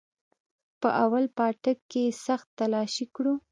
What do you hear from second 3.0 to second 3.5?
كړو.